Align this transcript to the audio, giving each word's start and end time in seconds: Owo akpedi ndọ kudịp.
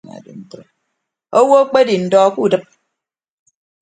Owo 1.37 1.53
akpedi 1.61 1.95
ndọ 2.03 2.19
kudịp. 2.33 2.63